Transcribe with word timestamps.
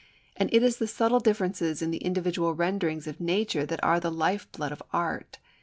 And 0.35 0.51
it 0.51 0.63
is 0.63 0.77
the 0.77 0.87
subtle 0.87 1.19
differences 1.19 1.83
in 1.83 1.91
the 1.91 1.99
individual 1.99 2.55
renderings 2.55 3.05
of 3.05 3.21
nature 3.21 3.67
that 3.67 3.83
are 3.83 3.99
the 3.99 4.09
life 4.09 4.51
blood 4.51 4.71
of 4.71 4.81
art. 4.91 5.37